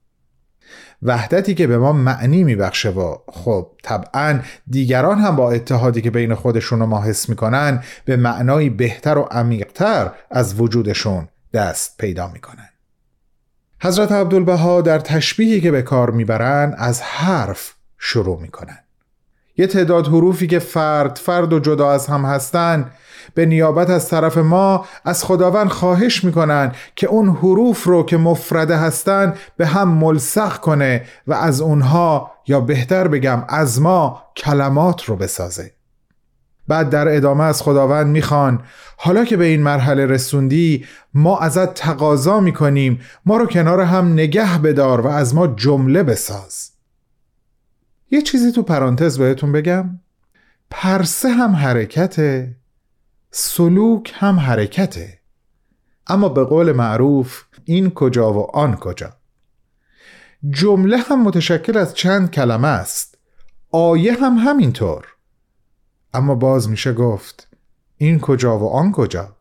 [1.02, 6.34] وحدتی که به ما معنی میبخشه و خب طبعا دیگران هم با اتحادی که بین
[6.34, 12.68] خودشون و ما حس می‌کنن به معنایی بهتر و عمیقتر از وجودشون دست پیدا می‌کنن.
[13.80, 18.78] حضرت عبدالبها در تشبیهی که به کار می‌برن از حرف شروع می‌کنن.
[19.56, 22.90] یه تعداد حروفی که فرد فرد و جدا از هم هستن
[23.34, 28.76] به نیابت از طرف ما از خداوند خواهش می‌کنن که اون حروف رو که مفرده
[28.76, 35.16] هستن به هم ملسخ کنه و از اونها یا بهتر بگم از ما کلمات رو
[35.16, 35.72] بسازه.
[36.68, 38.62] بعد در ادامه از خداوند می‌خوان
[38.96, 44.58] حالا که به این مرحله رسوندی ما ازت تقاضا می‌کنیم ما رو کنار هم نگه
[44.58, 46.71] بدار و از ما جمله بساز.
[48.12, 50.00] یه چیزی تو پرانتز بهتون بگم.
[50.70, 52.56] پرسه هم حرکته
[53.30, 55.18] سلوک هم حرکته.
[56.06, 59.12] اما به قول معروف این کجا و آن کجا.
[60.50, 63.18] جمله هم متشکل از چند کلمه است.
[63.70, 65.06] آیه هم همینطور.
[66.14, 67.48] اما باز میشه گفت
[67.96, 69.36] این کجا و آن کجا؟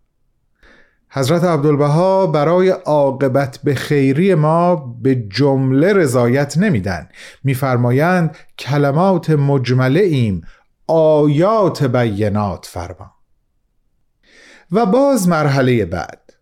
[1.13, 7.09] حضرت عبدالبها برای عاقبت به خیری ما به جمله رضایت نمیدن.
[7.43, 10.41] میفرمایند کلمات مجمله ایم
[10.87, 13.11] آیات بینات فرما
[14.71, 16.33] و باز مرحله بعد.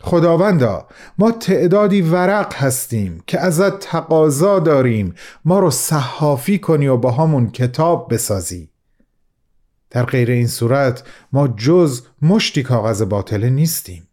[0.00, 0.86] خداوندا
[1.18, 5.14] ما تعدادی ورق هستیم که ازت تقاضا داریم.
[5.44, 8.73] ما رو صحافی کنی و با همون کتاب بسازی.
[9.94, 11.02] در غیر این صورت
[11.32, 14.08] ما جز مشتی کاغذ باطله نیستیم.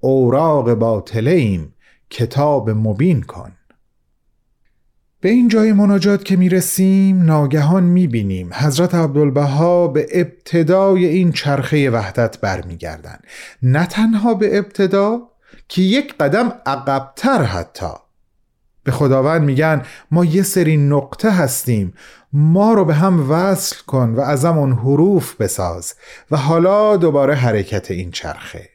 [0.00, 1.74] اوراق باطله ایم.
[2.10, 3.52] کتاب مبین کن.
[5.20, 12.40] به این جای مناجات که می‌رسیم ناگهان می‌بینیم حضرت عبدالبها به ابتدای این چرخه وحدت
[12.40, 13.18] برمیگردن.
[13.62, 15.20] نه تنها به ابتدا
[15.68, 17.92] که یک قدم عقبتر حتی
[18.84, 21.94] به خداوند میگن ما یه سری نقطه هستیم
[22.32, 25.94] ما رو به هم وصل کن و از همون حروف بساز
[26.30, 28.68] و حالا دوباره حرکت این چرخه.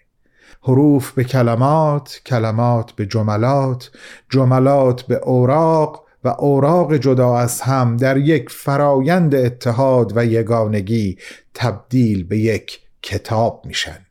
[0.63, 3.91] حروف به کلمات کلمات به جملات
[4.29, 11.17] جملات به اوراق و اوراق جدا از هم در یک فرایند اتحاد و یگانگی
[11.53, 14.05] تبدیل به یک کتاب میشن.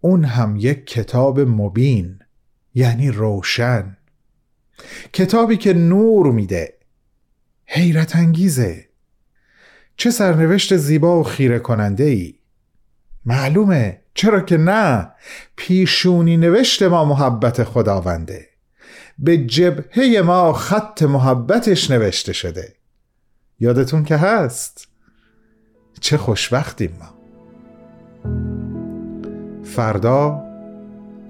[0.00, 2.18] اون هم یک کتاب مبین
[2.74, 3.97] یعنی روشن.
[5.12, 6.74] کتابی که نور میده.
[7.66, 8.88] حیرت انگیزه.
[9.96, 12.34] چه سرنوشت زیبا و خیره کننده ای
[13.24, 14.00] معلومه.
[14.14, 15.10] چرا که نه.
[15.56, 18.48] پیشونی نوشت ما محبت خداونده.
[19.18, 22.74] به جبهه ما خط محبتش نوشته شده.
[23.60, 24.88] یادتون که هست؟
[26.00, 27.18] چه خوشبختیم ما.
[29.64, 30.42] فردا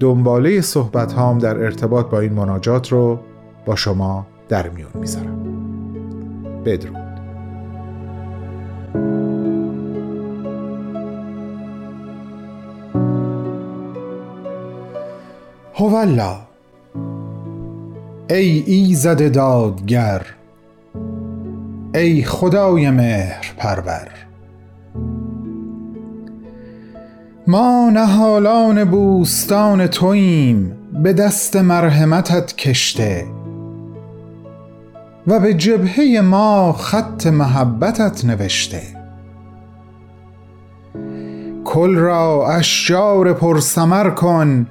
[0.00, 3.20] دنباله صحبت هام در ارتباط با این مناجات رو
[3.68, 5.44] با شما در میون می‌ذارم.
[6.64, 6.96] بدرود.
[15.74, 16.36] هولا
[18.30, 20.22] ای ایزد دادگر
[21.94, 24.08] ای خدای مهر پرور
[27.46, 33.37] ما نهالان بوستان توییم به دست مرحمتت کشته.
[35.28, 38.82] و به جبهه ما خط محبتت نوشته.
[41.64, 44.66] کل را اشجار پرسمر کن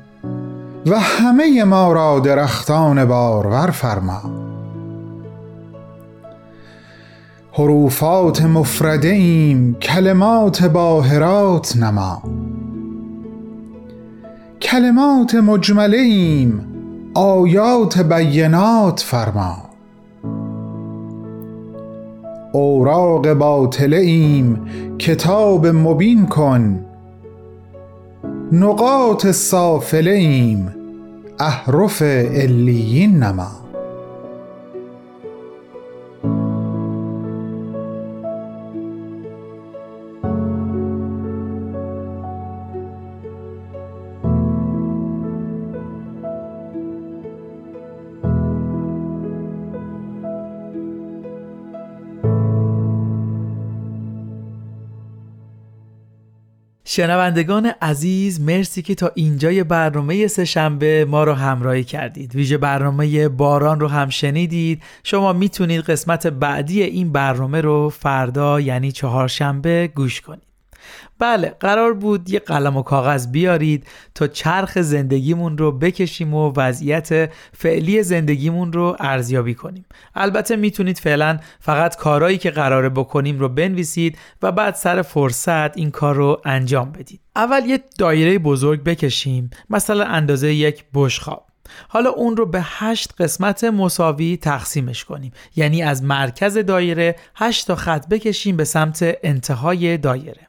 [0.86, 4.22] و همه ما را درختان بارور فرما.
[7.52, 12.22] حروفات مفرده ایم کلمات باهرات نما.
[14.62, 16.68] کلمات مجمله ایم
[17.14, 19.67] آیات بینات فرما.
[22.52, 24.66] اوراق باطله ایم
[24.98, 26.80] کتاب مبین کن.
[28.52, 30.70] نقاط سافله ایم
[31.40, 33.57] احرف علیین نما.
[56.98, 62.36] شنوندگان عزیز مرسی که تا اینجای برنامه سهشنبه ما رو همراهی کردید.
[62.36, 64.84] ویژه برنامه باران رو هم شنیدید.
[65.04, 70.47] شما می‌تونید قسمت بعدی این برنامه رو فردا یعنی چهارشنبه گوش کنید.
[71.20, 77.32] بله قرار بود یه قلم و کاغذ بیارید تا چرخ زندگیمون رو بکشیم و وضعیت
[77.54, 79.86] فعلی زندگیمون رو ارزیابی کنیم.
[80.16, 85.92] البته می‌تونید فعلا فقط کارهایی که قراره بکنیم رو بنویسید و بعد سر فرصت این
[85.92, 87.20] کار رو انجام بدید.
[87.36, 91.48] اول یه دایره بزرگ بکشیم مثلا اندازه یک بشخاب
[91.88, 95.32] حالا اون رو به هشت قسمت مساوی تقسیمش کنیم.
[95.56, 100.48] یعنی از مرکز دایره هشت تا خط بکشیم به سمت انتهای دایره.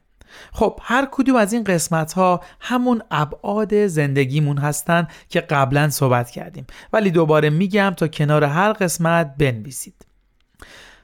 [0.53, 6.65] خب هر کدوم از این قسمت ها همون ابعاد زندگیمون هستن که قبلا صحبت کردیم.
[6.93, 10.05] ولی دوباره میگم تا کنار هر قسمت بنویسید.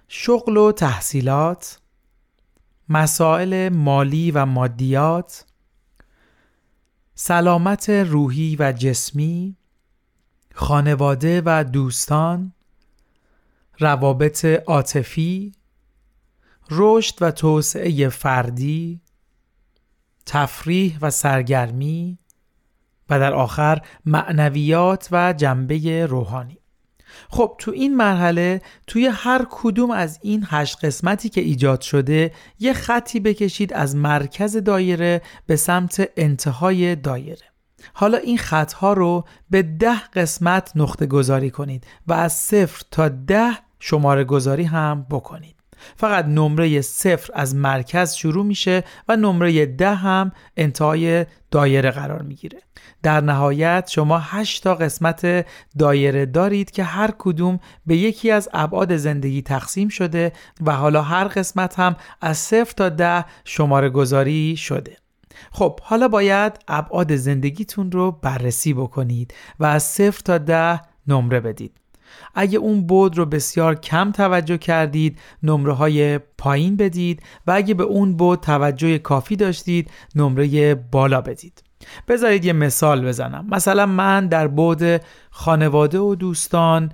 [0.07, 1.79] شغل و تحصیلات
[2.89, 5.45] مسائل مالی و مادیات
[7.15, 9.55] سلامت روحی و جسمی
[10.53, 12.53] خانواده و دوستان
[13.79, 15.51] روابط عاطفی
[16.71, 19.01] رشد و توسعه فردی
[20.25, 22.17] تفریح و سرگرمی
[23.09, 26.57] و در آخر معنویات و جنبه روحانی.
[27.29, 32.73] خب تو این مرحله توی هر کدوم از این هشت قسمتی که ایجاد شده یه
[32.73, 37.45] خطی بکشید از مرکز دایره به سمت انتهای دایره.
[37.93, 43.57] حالا این خطها رو به ده قسمت نقطه گذاری کنید و از صفر تا ده
[43.79, 45.54] شماره گذاری هم بکنید.
[45.95, 52.59] فقط نمره صفر از مرکز شروع میشه و نمره ده هم انتهای دایره قرار می‌گیره.
[53.03, 55.45] در نهایت شما 8 تا قسمت
[55.77, 60.31] دایره دارید که هر کدوم به یکی از ابعاد زندگی تقسیم شده
[60.61, 64.97] و حالا هر قسمت هم از صفر تا ده شماره گذاری شده.
[65.51, 71.71] خب حالا باید ابعاد زندگیتون رو بررسی بکنید و از صفر تا ده نمره بدید.
[72.35, 77.83] اگه اون بود رو بسیار کم توجه کردید نمره های پایین بدید و اگه به
[77.83, 81.63] اون بود توجه کافی داشتید نمره بالا بدید.
[82.07, 83.47] بذارید یه مثال بزنم.
[83.51, 85.01] مثلا من در بود
[85.31, 86.91] خانواده و دوستان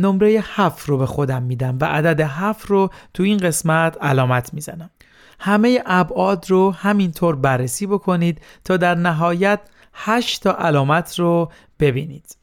[0.00, 4.90] نمره هفت رو به خودم میدم و عدد هفت رو تو این قسمت علامت می‌زنم.
[5.40, 9.60] همه ابعاد رو همینطور بررسی بکنید تا در نهایت
[9.92, 12.36] 8 تا علامت رو ببینید.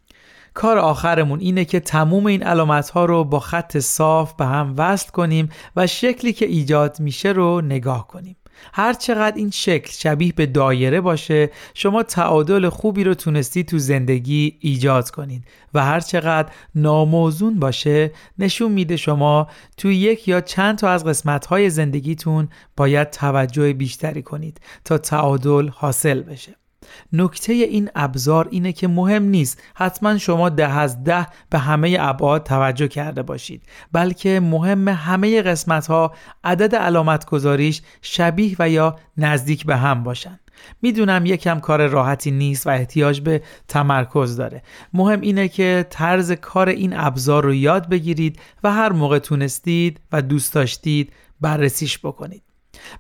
[0.56, 5.10] کار آخرمون اینه که تموم این علامت ها رو با خط صاف به هم وصل
[5.10, 8.36] کنیم و شکلی که ایجاد میشه رو نگاه کنیم.
[8.74, 14.58] هر چقدر این شکل شبیه به دایره باشه شما تعادل خوبی رو تونستی تو زندگی
[14.60, 15.44] ایجاد کنید
[15.74, 19.48] و هر چقدر ناموزون باشه نشون میده شما
[19.78, 22.48] تو یک یا چند تا از قسمت های زندگیتون
[22.78, 26.65] باید توجه بیشتری کنید تا تعادل حاصل بشه.
[27.14, 29.62] نکته این ابزار اینه که مهم نیست.
[29.76, 33.64] حتما شما ده از ده به همه ابعاد توجه کرده باشید.
[33.92, 36.14] بلکه مهم همه قسمت ها
[36.44, 40.40] عدد علامت گذاریش شبیه و یا نزدیک به هم باشن.
[40.82, 44.62] می‌دونم یکم کار راحتی نیست و احتیاج به تمرکز داره.
[44.94, 50.22] مهم اینه که طرز کار این ابزار رو یاد بگیرید و هر موقع تونستید و
[50.22, 52.45] دوست داشتید بررسیش بکنید.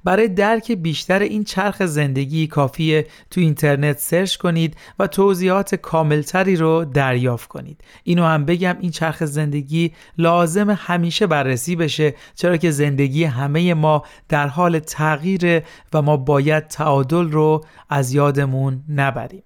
[0.03, 6.85] برای درک بیشتر این چرخ زندگی کافیه تو اینترنت سرچ کنید و توضیحات کاملتری رو
[6.85, 7.83] دریافت کنید.
[8.03, 14.03] اینو هم بگم این چرخ زندگی لازم همیشه بررسی بشه چرا که زندگی همه ما
[14.29, 15.63] در حال تغییر
[15.93, 19.43] و ما باید تعادل رو از یادمون نبریم.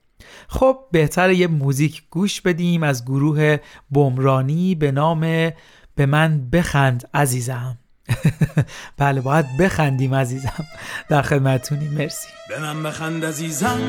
[0.47, 3.57] خب بهتر یه موزیک گوش بدیم از گروه
[3.91, 5.51] بمرانی به نام
[5.95, 7.78] به من بخند عزیزم
[8.97, 10.65] بله باید بخندیم عزیزم.
[11.09, 12.27] در خدمتونی مرسی.
[12.49, 13.79] به من بخند عزیزم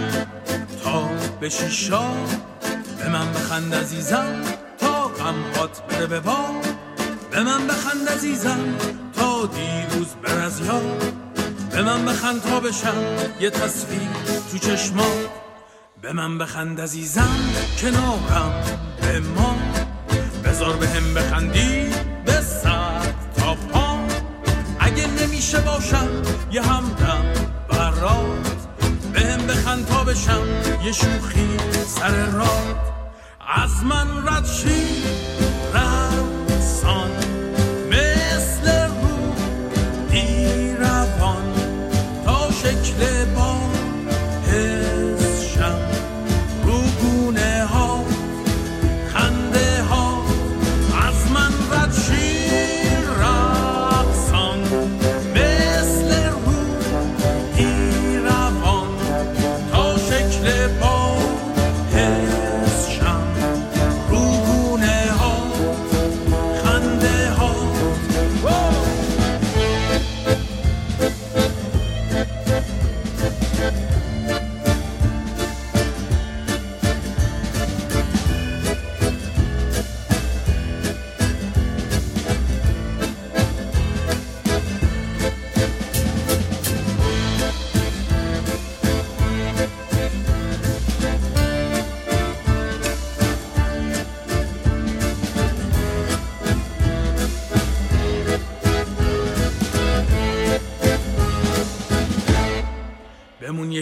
[0.84, 1.10] تا
[1.40, 2.10] به شیشا.
[2.98, 4.42] به من بخند عزیزم
[4.78, 6.46] تا غمهات بره به با
[7.30, 8.76] به من بخند عزیزم
[9.12, 11.12] تا دیروز بر از یاد
[11.70, 14.08] به من بخند تا بشم یه تصویر
[14.52, 15.12] تو چشما
[16.02, 17.36] به من بخند عزیزم
[17.82, 18.64] کنارم
[19.00, 19.56] به ما.
[20.44, 21.89] بذار به هم بخندی.
[25.40, 26.08] اگه نمیشه باشم
[26.52, 27.24] یه همدم
[27.68, 28.66] برات
[29.12, 30.42] به هم بخند تا بشم
[30.84, 32.76] یه شوخی سر راد
[33.56, 35.04] از من رد شی
[35.74, 37.10] رسان
[37.90, 39.34] مثل رو
[40.80, 41.54] روان.
[42.24, 43.19] تا شکل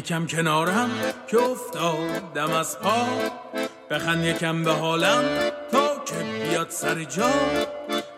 [0.09, 0.91] یکم کنارم
[1.27, 3.07] که افتادم از پا.
[3.91, 5.25] بخند یکم به حالم
[5.73, 6.15] تا که
[6.49, 7.31] بیاد سر جا.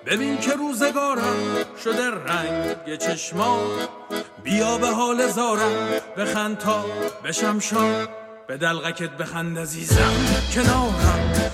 [0.07, 3.67] ببین که روزگارم شده رنگ چشما.
[4.43, 6.85] بیا به حال زارم بخند تا
[7.25, 8.09] بشم شاد.
[8.47, 10.13] به دلغکت بخند عزیزم
[10.55, 11.50] کنارم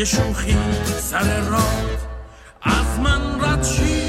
[0.00, 0.56] یه شوخی
[1.00, 1.98] سر راد
[2.62, 3.99] از من رد شی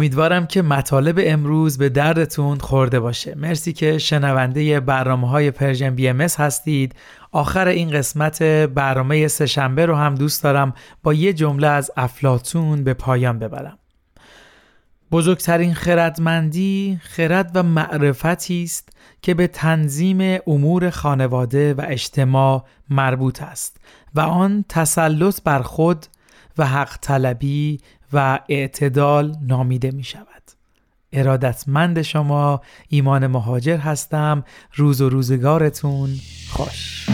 [0.00, 3.34] امیدوارم که مطالب امروز به دردتون خورده باشه.
[3.34, 6.94] مرسی که شنونده برنامه های Persian BM هستید.
[7.32, 12.94] آخر این قسمت برنامه سهشنبه رو هم دوست دارم با یه جمله از افلاطون به
[12.94, 13.78] پایان ببرم.
[15.12, 18.88] بزرگترین خردمندی خرد و معرفتی است
[19.22, 23.76] که به تنظیم امور خانواده و اجتماع مربوط است
[24.14, 26.06] و آن تسلط بر خود
[26.58, 27.80] و حق طلبی
[28.12, 30.26] و اعتدال نامیده می شود.
[31.12, 34.44] ارادتمند شما ایمان مهاجر هستم
[34.74, 36.10] روز و روزگارتون
[36.50, 37.06] خوش